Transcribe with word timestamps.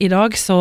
I 0.00 0.08
dag 0.08 0.34
så 0.36 0.56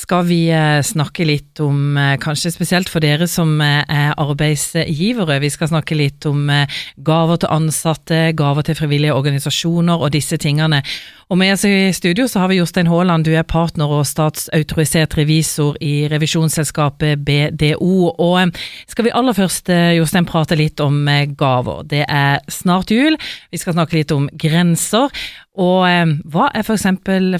skal 0.00 0.24
vi 0.26 0.38
eh, 0.50 0.80
snakke 0.82 1.26
litt 1.28 1.60
om, 1.62 1.96
eh, 1.98 2.16
kanskje 2.22 2.50
spesielt 2.54 2.90
for 2.90 3.02
dere 3.04 3.28
som 3.30 3.60
eh, 3.62 3.84
er 3.86 4.16
arbeidsgivere, 4.18 5.38
vi 5.42 5.50
skal 5.52 5.70
snakke 5.70 5.98
litt 5.98 6.26
om 6.26 6.48
gaver 6.96 7.40
til 7.40 7.52
ansatte, 7.54 8.20
gaver 8.38 8.66
til 8.66 8.78
frivillige 8.78 9.14
organisasjoner 9.14 10.00
og 10.00 10.14
disse 10.16 10.38
tingene. 10.40 10.82
Og 11.30 11.38
med 11.38 11.52
oss 11.54 11.62
i 11.62 11.92
studio 11.94 12.24
så 12.26 12.40
har 12.42 12.50
vi 12.50 12.56
Jostein 12.58 12.88
Haaland, 12.90 13.22
du 13.22 13.30
er 13.38 13.46
partner 13.46 13.92
og 13.94 14.02
statsautorisert 14.08 15.12
revisor 15.14 15.76
i 15.78 16.08
revisjonsselskapet 16.10 17.22
BDO. 17.22 18.08
Og 18.18 18.56
skal 18.90 19.06
vi 19.06 19.12
aller 19.14 19.36
først, 19.36 19.70
Jostein, 19.94 20.26
prate 20.26 20.58
litt 20.58 20.82
om 20.82 21.06
gaver. 21.38 21.84
Det 21.86 22.02
er 22.08 22.42
snart 22.50 22.90
jul, 22.90 23.14
vi 23.54 23.60
skal 23.62 23.78
snakke 23.78 24.00
litt 24.00 24.10
om 24.16 24.26
grenser. 24.34 25.06
Og 25.54 25.86
hva 26.34 26.50
er 26.50 26.66
f.eks. 26.66 26.88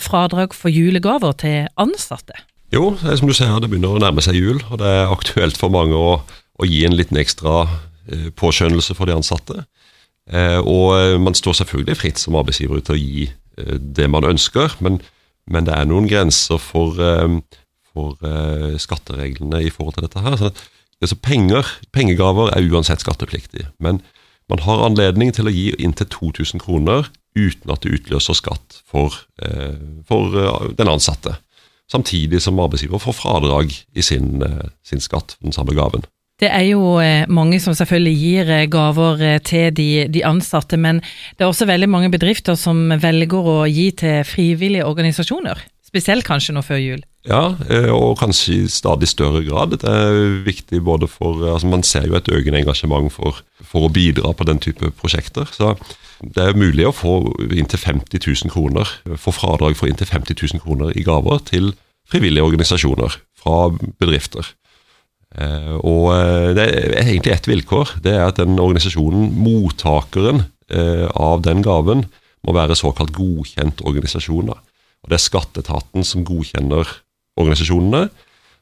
fradrag 0.07 0.55
for 0.55 0.71
julegaver 0.71 1.35
til 1.43 1.67
ansatte? 1.75 2.39
Jo, 2.71 2.93
det 2.95 3.11
er 3.11 3.19
som 3.19 3.27
du 3.27 3.35
ser, 3.35 3.59
det 3.59 3.73
begynner 3.73 3.99
å 3.99 4.03
nærme 4.03 4.23
seg 4.23 4.39
jul, 4.39 4.63
og 4.71 4.79
det 4.79 4.87
er 4.87 5.11
aktuelt 5.11 5.59
for 5.59 5.75
mange 5.75 5.99
å, 5.99 6.21
å 6.23 6.69
gi 6.69 6.85
en 6.87 6.95
liten 6.95 7.19
ekstra 7.19 7.65
eh, 7.67 8.31
påskjønnelse 8.39 8.95
for 8.95 9.11
de 9.11 9.19
ansatte. 9.19 9.65
Eh, 10.31 10.61
og 10.63 10.95
eh, 10.95 11.19
man 11.19 11.35
står 11.35 11.59
selvfølgelig 11.65 11.99
fritt 11.99 12.23
som 12.23 12.39
arbeidsgiver 12.39 12.87
til 12.87 12.95
å 12.95 13.01
gi 13.01 13.27
det 13.57 14.07
man 14.11 14.25
ønsker, 14.25 14.77
men, 14.81 15.01
men 15.51 15.67
det 15.67 15.75
er 15.77 15.89
noen 15.89 16.07
grenser 16.09 16.61
for, 16.63 16.97
for 17.91 18.31
skattereglene 18.81 19.61
i 19.67 19.73
forhold 19.75 19.99
til 19.99 20.07
dette 20.07 20.23
her. 20.25 20.37
Så, 20.41 20.53
altså 21.03 21.19
penger, 21.21 21.69
Pengegaver 21.93 22.53
er 22.55 22.69
uansett 22.71 23.05
skattepliktig, 23.05 23.67
men 23.83 24.01
man 24.51 24.65
har 24.67 24.83
anledning 24.83 25.31
til 25.35 25.47
å 25.47 25.55
gi 25.55 25.69
inntil 25.79 26.09
2000 26.11 26.63
kroner 26.65 27.11
uten 27.39 27.71
at 27.71 27.85
det 27.85 27.95
utløser 28.01 28.35
skatt 28.35 28.81
for, 28.89 29.15
eh, 29.43 29.79
for 30.09 30.35
eh, 30.35 30.73
den 30.79 30.91
ansatte. 30.91 31.37
Samtidig 31.91 32.43
som 32.43 32.59
arbeidsgiver 32.59 33.03
får 33.03 33.19
fradrag 33.19 33.75
i 33.95 34.03
sin, 34.03 34.43
eh, 34.43 34.71
sin 34.83 35.01
skatt 35.01 35.37
den 35.43 35.53
samme 35.53 35.75
gaven. 35.75 36.03
Det 36.41 36.49
er 36.49 36.65
jo 36.71 36.97
mange 37.29 37.59
som 37.61 37.75
selvfølgelig 37.77 38.17
gir 38.17 38.53
gaver 38.73 39.25
til 39.45 39.75
de, 39.77 40.07
de, 40.09 40.25
ansatte, 40.25 40.79
men 40.81 41.03
det 41.37 41.45
er 41.45 41.51
også 41.51 41.69
veldig 41.69 41.89
mange 41.93 42.09
bedrifter 42.13 42.57
som 42.57 42.89
velger 43.03 43.53
å 43.53 43.59
gi 43.69 43.91
til 44.01 44.25
frivillige 44.25 44.89
organisasjoner. 44.89 45.61
Spesielt 45.91 46.25
kanskje 46.25 46.55
nå 46.55 46.63
før 46.63 46.79
jul. 46.79 47.01
Ja, 47.29 47.51
og 47.93 48.15
kanskje 48.21 48.55
i 48.55 48.69
stadig 48.73 49.09
større 49.11 49.43
grad. 49.45 49.75
Det 49.83 49.91
er 49.91 50.39
viktig 50.47 50.81
både 50.87 51.09
for 51.11 51.43
altså 51.53 51.69
Man 51.69 51.83
ser 51.83 52.07
jo 52.07 52.17
et 52.17 52.31
økende 52.33 52.63
engasjement 52.63 53.13
for, 53.13 53.43
for 53.61 53.89
å 53.89 53.93
bidra 53.93 54.33
på 54.33 54.47
den 54.49 54.63
type 54.63 54.93
prosjekter. 54.97 55.51
Så 55.53 55.75
det 56.23 56.47
er 56.47 56.57
mulig 56.57 56.87
å 56.87 56.95
få 56.95 57.19
inntil 57.51 57.81
50 57.81 58.23
000 58.23 58.55
kroner, 58.55 58.89
få 59.17 59.35
fradrag 59.35 59.77
for 59.77 59.91
inntil 59.91 60.09
50 60.09 60.39
000 60.55 60.65
kroner 60.65 60.97
i 60.97 61.05
gaver 61.05 61.43
til 61.49 61.73
frivillige 62.11 62.47
organisasjoner 62.47 63.19
fra 63.41 63.69
bedrifter. 64.01 64.47
Eh, 65.39 65.77
og 65.87 66.09
eh, 66.15 66.49
det 66.57 66.65
er 66.67 66.97
egentlig 67.05 67.35
ett 67.35 67.51
vilkår. 67.51 67.97
Det 68.03 68.15
er 68.17 68.27
at 68.27 68.41
den 68.41 68.59
organisasjonen, 68.59 69.31
mottakeren 69.39 70.45
eh, 70.73 71.07
av 71.15 71.45
den 71.47 71.63
gaven, 71.67 72.09
må 72.47 72.57
være 72.57 72.79
såkalt 72.79 73.13
godkjent 73.15 73.85
organisasjon. 73.87 74.51
Og 74.51 75.07
Det 75.07 75.17
er 75.17 75.23
skatteetaten 75.23 76.07
som 76.07 76.25
godkjenner 76.25 76.89
organisasjonene. 77.41 78.09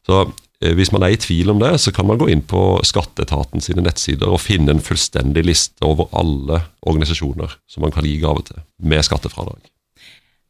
Så 0.07 0.27
hvis 0.59 0.91
man 0.91 1.05
er 1.07 1.15
i 1.15 1.21
tvil 1.21 1.53
om 1.53 1.61
det, 1.63 1.77
så 1.79 1.93
kan 1.95 2.09
man 2.09 2.19
gå 2.19 2.27
inn 2.33 2.41
på 2.43 2.81
skatteetaten 2.83 3.63
sine 3.63 3.85
nettsider 3.87 4.27
og 4.27 4.43
finne 4.43 4.75
en 4.75 4.83
fullstendig 4.83 5.45
liste 5.47 5.87
over 5.87 6.09
alle 6.19 6.59
organisasjoner 6.83 7.55
som 7.71 7.87
man 7.87 7.95
kan 7.95 8.07
gi 8.07 8.17
gave 8.19 8.43
til, 8.49 8.59
med 8.83 9.07
skattefradrag. 9.07 9.61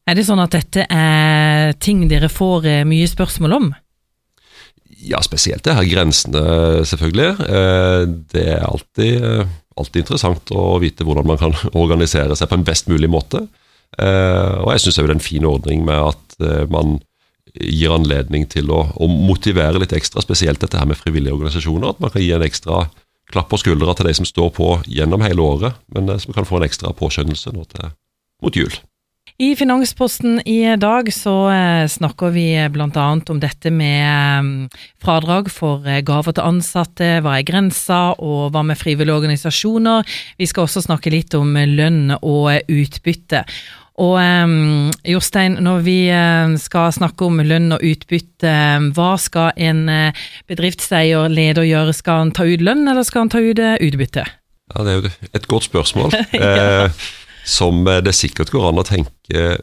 Er 0.08 0.16
det 0.16 0.25
sånn 0.25 0.41
at 0.41 0.56
dette 0.56 0.86
er 0.88 1.77
ting 1.84 2.06
dere 2.08 2.32
får 2.32 2.70
mye 2.88 3.10
spørsmål 3.12 3.58
om? 3.58 3.69
Ja, 5.09 5.23
spesielt 5.25 5.64
det 5.64 5.77
her 5.77 5.89
grensene, 5.89 6.42
selvfølgelig. 6.89 7.31
Eh, 7.48 8.03
det 8.34 8.45
er 8.59 8.67
alltid, 8.69 9.25
alltid 9.78 10.03
interessant 10.05 10.53
å 10.53 10.66
vite 10.82 11.06
hvordan 11.06 11.28
man 11.31 11.41
kan 11.41 11.56
organisere 11.84 12.37
seg 12.37 12.50
på 12.50 12.59
en 12.59 12.66
best 12.69 12.91
mulig 12.93 13.10
måte. 13.12 13.47
Og 13.99 14.69
jeg 14.75 14.82
syns 14.84 14.99
det 14.99 15.05
er 15.06 15.10
en 15.15 15.22
fin 15.25 15.47
ordning 15.49 15.81
med 15.87 15.97
at 15.97 16.69
man 16.69 16.99
gir 17.56 17.94
anledning 17.94 18.47
til 18.50 18.71
å, 18.71 18.82
å, 18.94 19.09
motivere 19.09 19.81
litt 19.81 19.94
ekstra, 19.97 20.22
spesielt 20.22 20.60
dette 20.62 20.78
her 20.78 20.88
med 20.88 20.99
frivillige 21.00 21.34
organisasjoner. 21.34 21.94
At 21.94 22.03
man 22.05 22.12
kan 22.12 22.22
gi 22.22 22.34
en 22.37 22.44
ekstra 22.44 22.84
klapp 23.32 23.50
på 23.53 23.61
skuldra 23.61 23.94
til 23.97 24.09
de 24.09 24.15
som 24.16 24.28
står 24.28 24.53
på 24.56 24.71
gjennom 24.88 25.25
hele 25.25 25.44
året, 25.44 25.81
men 25.94 26.09
eh, 26.12 26.21
som 26.22 26.37
kan 26.37 26.49
få 26.49 26.61
en 26.61 26.69
ekstra 26.69 26.94
påskjønnelse 26.97 27.53
nå 27.55 27.66
til, 27.72 27.91
mot 28.44 28.56
jul. 28.56 28.78
I 29.38 29.56
Finansposten 29.56 30.41
i 30.41 30.76
dag 30.76 31.12
så 31.15 31.32
eh, 31.54 31.84
snakker 31.87 32.32
vi 32.34 32.49
bl.a. 32.75 33.03
om 33.15 33.38
dette 33.38 33.71
med 33.71 34.03
eh, 34.03 34.78
fradrag 34.99 35.47
for 35.54 35.84
gaver 36.03 36.34
til 36.34 36.43
ansatte, 36.43 37.10
hva 37.22 37.37
er 37.38 37.44
grensa, 37.47 38.16
og 38.19 38.50
hva 38.50 38.65
med 38.66 38.81
frivillige 38.81 39.15
organisasjoner. 39.15 40.03
Vi 40.43 40.49
skal 40.50 40.66
også 40.66 40.82
snakke 40.88 41.12
litt 41.15 41.37
om 41.38 41.54
lønn 41.54 42.16
og 42.19 42.50
utbytte. 42.66 43.44
Og 44.03 44.16
um, 44.19 44.91
Jostein, 45.06 45.55
når 45.62 45.87
vi 45.87 45.97
skal 46.62 46.91
snakke 46.94 47.26
om 47.26 47.38
lønn 47.38 47.75
og 47.75 47.82
utbytte, 47.82 48.56
hva 48.94 49.09
skal 49.19 49.55
en 49.55 49.81
bedriftseier, 50.50 51.31
leder 51.31 51.66
gjøre? 51.66 51.94
Skal 51.94 52.25
han 52.25 52.34
ta 52.34 52.47
ut 52.47 52.62
lønn, 52.62 52.87
eller 52.91 53.06
skal 53.06 53.26
han 53.26 53.32
ta 53.34 53.43
ut 53.43 53.59
utbytte? 53.59 54.26
Ja, 54.75 54.82
Det 54.82 54.93
er 54.93 55.00
jo 55.00 55.15
et 55.31 55.49
godt 55.50 55.70
spørsmål. 55.70 56.15
ja. 56.34 56.91
Som 57.48 57.81
det 57.84 58.12
sikkert 58.16 58.53
går 58.53 58.69
an 58.69 58.82
å 58.82 58.86
tenke 58.86 59.56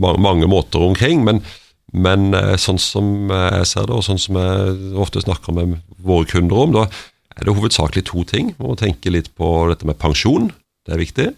mange 0.00 0.48
måter 0.48 0.80
omkring. 0.80 1.22
Men, 1.26 1.42
men, 1.92 2.30
sånn 2.60 2.80
som 2.80 3.28
jeg 3.28 3.68
ser 3.68 3.88
det, 3.90 3.98
og 3.98 4.06
sånn 4.06 4.20
som 4.20 4.38
jeg 4.40 4.92
ofte 5.04 5.24
snakker 5.24 5.56
med 5.56 5.76
våre 6.00 6.28
kunder 6.30 6.64
om, 6.64 6.76
da 6.76 6.86
er 7.36 7.46
det 7.46 7.54
hovedsakelig 7.56 8.06
to 8.08 8.24
ting. 8.28 8.52
Man 8.58 8.72
må 8.72 8.78
tenke 8.80 9.12
litt 9.12 9.30
på 9.38 9.52
dette 9.70 9.88
med 9.88 10.00
pensjon, 10.00 10.50
det 10.86 10.96
er 10.96 11.02
viktig. 11.02 11.28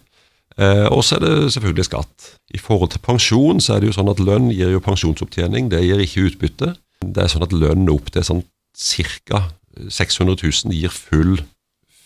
Eh, 0.55 0.87
og 0.87 1.03
så 1.03 1.17
er 1.17 1.25
det 1.25 1.51
selvfølgelig 1.55 1.87
skatt. 1.89 2.29
I 2.55 2.61
forhold 2.61 2.93
til 2.93 3.03
pensjon 3.03 3.59
så 3.63 3.75
er 3.75 3.83
det 3.83 3.91
jo 3.91 3.97
sånn 3.97 4.11
at 4.11 4.23
lønn 4.23 4.49
gir 4.53 4.71
jo 4.71 4.83
pensjonsopptjening, 4.83 5.69
det 5.71 5.83
gir 5.83 6.03
ikke 6.03 6.29
utbytte. 6.29 6.73
Det 7.03 7.23
er 7.23 7.31
sånn 7.31 7.45
at 7.45 7.55
lønn 7.55 7.89
opp 7.91 8.11
til 8.13 8.25
sånn 8.25 8.43
ca. 8.75 9.45
600 9.75 10.39
000 10.39 10.75
gir 10.75 10.93
full, 10.93 11.35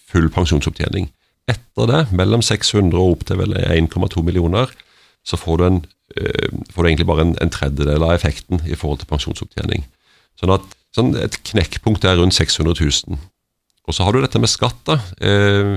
full 0.09 0.29
pensjonsopptjening. 0.33 1.11
Etter 1.49 1.89
det, 1.89 2.01
mellom 2.15 2.43
600 2.45 2.93
og 2.99 3.17
opp 3.17 3.25
til 3.29 3.39
vel 3.41 3.55
1,2 3.57 4.23
millioner, 4.25 4.71
så 5.25 5.39
får 5.39 5.59
du, 5.59 5.65
en, 5.65 5.79
øh, 6.17 6.49
får 6.73 6.83
du 6.83 6.89
egentlig 6.89 7.07
bare 7.09 7.25
en, 7.27 7.35
en, 7.41 7.53
tredjedel 7.53 8.05
av 8.05 8.15
effekten 8.15 8.61
i 8.67 8.77
forhold 8.77 9.01
til 9.01 9.09
pensjonsopptjening. 9.09 9.87
Sånn 10.39 10.55
at 10.55 10.75
sånn 10.95 11.13
Et 11.19 11.35
knekkpunkt 11.51 12.05
er 12.07 12.17
rundt 12.17 12.33
600 12.33 12.73
000. 12.79 13.19
Og 13.89 13.95
så 13.95 14.05
har 14.05 14.13
du 14.13 14.21
dette 14.21 14.41
med 14.41 14.49
skatt. 14.49 14.79
da. 14.87 14.97
Eh, 15.21 15.75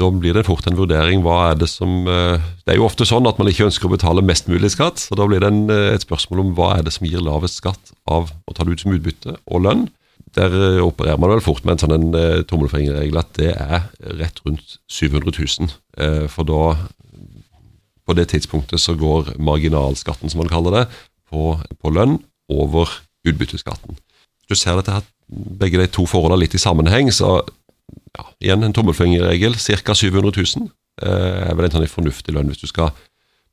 da 0.00 0.08
blir 0.10 0.34
det 0.34 0.46
fort 0.48 0.66
en 0.66 0.78
vurdering 0.78 1.22
hva 1.24 1.36
er 1.50 1.58
det 1.60 1.68
som 1.70 2.06
eh, 2.08 2.40
Det 2.64 2.74
er 2.74 2.80
jo 2.80 2.86
ofte 2.88 3.06
sånn 3.08 3.28
at 3.28 3.38
man 3.38 3.50
ikke 3.50 3.68
ønsker 3.68 3.88
å 3.88 3.92
betale 3.92 4.24
mest 4.24 4.48
mulig 4.50 4.72
skatt. 4.74 5.02
så 5.04 5.18
Da 5.18 5.26
blir 5.28 5.42
det 5.42 5.50
en, 5.52 5.64
eh, 5.70 5.92
et 5.94 6.06
spørsmål 6.06 6.46
om 6.46 6.54
hva 6.56 6.76
er 6.78 6.86
det 6.86 6.94
som 6.96 7.06
gir 7.06 7.22
lavest 7.22 7.60
skatt 7.60 7.92
av 8.08 8.32
å 8.32 8.54
ta 8.56 8.64
det 8.64 8.76
ut 8.76 8.84
som 8.84 8.94
utbytte 8.96 9.36
og 9.46 9.66
lønn. 9.66 9.88
Der 10.38 10.54
eh, 10.56 10.80
opererer 10.84 11.20
man 11.20 11.34
vel 11.34 11.44
fort 11.44 11.64
med 11.66 11.76
en 11.76 11.82
sånn 11.82 11.96
en 11.96 12.46
tommelfingerregel 12.48 13.20
at 13.20 13.32
det 13.38 13.52
er 13.52 13.88
rett 14.20 14.40
rundt 14.46 14.78
700 14.88 15.34
000. 15.36 15.72
For 16.32 16.48
da, 16.48 16.62
på 18.08 18.14
det 18.16 18.30
tidspunktet, 18.32 18.80
så 18.80 18.94
går 18.96 19.34
marginalskatten, 19.36 20.32
som 20.32 20.40
man 20.40 20.48
kaller 20.48 20.78
det, 20.78 20.84
på, 21.28 21.56
på 21.60 21.92
lønn 21.92 22.16
over 22.52 22.88
utbytteskatten. 23.28 23.98
Du 24.48 24.56
ser 24.58 24.76
dette 24.78 24.96
her, 24.96 25.04
begge 25.28 25.80
de 25.80 25.88
to 25.92 26.04
forholdene 26.08 26.42
litt 26.42 26.56
i 26.56 26.60
sammenheng, 26.60 27.12
så 27.14 27.40
ja, 28.16 28.26
igjen 28.42 28.66
en 28.66 28.74
tommelfingerregel, 28.76 29.56
ca. 29.56 29.94
700 29.96 30.32
000 30.36 30.68
eh, 31.02 31.48
er 31.48 31.56
vel 31.56 31.68
en 31.68 31.76
sånn 31.76 31.88
fornuftig 31.90 32.34
lønn 32.36 32.50
hvis 32.52 32.62
du 32.64 32.68
skal 32.70 32.92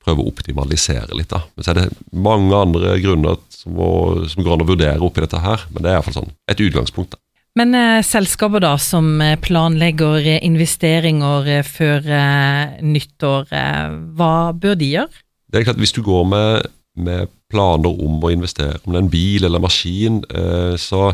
prøve 0.04 0.24
å 0.24 0.30
optimalisere 0.32 1.16
litt. 1.18 1.32
da. 1.32 1.44
Men 1.56 1.66
så 1.66 1.74
er 1.74 1.80
det 1.82 1.88
mange 2.12 2.56
andre 2.56 2.98
grunner 3.04 3.40
som, 3.54 3.74
må, 3.78 3.90
som 4.32 4.46
går 4.46 4.56
an 4.56 4.66
å 4.66 4.70
vurdere 4.70 5.06
oppi 5.06 5.26
dette 5.26 5.42
her, 5.44 5.66
men 5.74 5.84
det 5.84 5.92
er 5.92 6.00
iallfall 6.00 6.22
sånn 6.22 6.38
et 6.52 6.64
utgangspunkt. 6.64 7.16
da. 7.16 7.24
Men 7.60 7.74
eh, 7.76 8.02
selskaper 8.06 8.64
da 8.64 8.76
som 8.80 9.18
eh, 9.26 9.36
planlegger 9.42 10.36
eh, 10.36 10.44
investeringer 10.48 11.50
før 11.68 12.06
eh, 12.06 12.78
nyttår, 12.86 13.50
eh, 13.52 13.98
hva 14.16 14.34
bør 14.54 14.78
de 14.80 14.94
gjøre? 14.94 15.26
Det 15.50 15.60
er 15.60 15.66
klart 15.68 15.82
Hvis 15.82 15.96
du 15.98 16.04
går 16.06 16.28
med, 16.30 16.70
med 16.96 17.34
planer 17.50 18.06
om 18.06 18.22
å 18.22 18.32
investere 18.32 18.78
om 18.84 18.94
det 18.94 19.00
er 19.00 19.06
en 19.08 19.12
bil 19.12 19.44
eller 19.44 19.60
en 19.60 19.66
maskin, 19.66 20.22
eh, 20.30 20.76
så, 20.80 21.10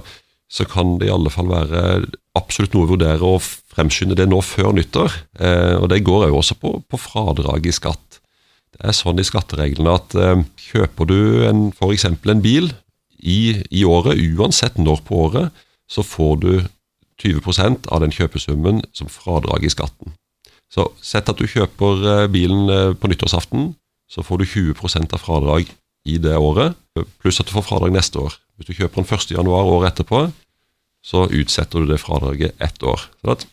så 0.51 0.67
kan 0.69 0.97
det 0.99 1.09
i 1.09 1.15
alle 1.15 1.31
fall 1.33 1.49
være 1.49 1.85
absolutt 2.35 2.75
noe 2.75 2.85
å 2.85 2.91
vurdere 2.93 3.23
å 3.23 3.39
fremskynde 3.39 4.17
det 4.19 4.27
nå 4.29 4.41
før 4.43 4.75
nyttår. 4.75 5.15
Eh, 5.39 5.75
og 5.79 5.87
Det 5.91 6.03
går 6.05 6.27
jo 6.29 6.41
også 6.41 6.59
på, 6.59 6.75
på, 6.83 6.99
fradrag 6.99 7.67
i 7.67 7.73
skatt. 7.75 8.04
Det 8.75 8.89
er 8.89 8.95
sånn 8.97 9.21
i 9.21 9.27
skattereglene 9.27 9.95
at 9.95 10.15
eh, 10.19 10.43
kjøper 10.71 11.07
du 11.09 11.19
f.eks. 11.77 12.07
en 12.11 12.43
bil 12.43 12.71
i, 13.19 13.63
i, 13.71 13.85
året, 13.87 14.19
uansett 14.35 14.77
når 14.81 15.01
på 15.07 15.21
året, 15.29 15.63
så 15.87 16.03
får 16.03 16.35
du 16.43 16.51
20% 17.21 17.87
av 17.93 18.03
den 18.03 18.13
kjøpesummen 18.13 18.83
som 18.95 19.11
fradrag 19.11 19.63
i 19.63 19.71
skatten. 19.71 20.13
Så 20.71 20.89
sett 20.99 21.29
at 21.31 21.39
du 21.39 21.47
kjøper 21.47 22.05
eh, 22.11 22.27
bilen 22.31 22.69
eh, 22.69 22.93
på 22.97 23.09
nyttårsaften, 23.11 23.73
så 24.11 24.23
får 24.25 24.41
du 24.41 24.45
20 24.45 25.07
av 25.15 25.21
fradrag 25.21 25.69
i 26.05 26.17
det 26.21 26.35
året, 26.37 26.75
pluss 27.23 27.39
at 27.41 27.49
du 27.49 27.55
får 27.55 27.65
fradrag 27.65 27.95
neste 27.95 28.19
år. 28.21 28.35
Hvis 28.55 28.69
du 28.69 28.77
kjøper 28.77 29.01
den 29.01 29.09
1. 29.17 29.31
januar 29.33 29.65
året 29.67 29.93
etterpå, 29.93 30.27
så 31.05 31.25
utsetter 31.29 31.81
du 31.81 31.89
det 31.89 32.01
fradraget 32.01 32.57
ett 32.61 32.83
år. 32.85 33.07
Sånn 33.21 33.33
at, 33.35 33.45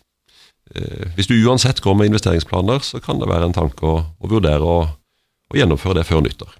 eh, 0.74 1.12
hvis 1.16 1.30
du 1.30 1.36
uansett 1.46 1.80
går 1.84 1.96
med 1.98 2.10
investeringsplaner, 2.10 2.84
så 2.84 3.00
kan 3.00 3.20
det 3.20 3.30
være 3.30 3.50
en 3.50 3.56
tanke 3.56 3.86
å, 3.86 4.02
å 4.18 4.30
vurdere 4.30 4.64
å, 4.64 4.78
å 5.52 5.60
gjennomføre 5.60 6.00
det 6.00 6.08
før 6.08 6.24
nyttår. 6.24 6.58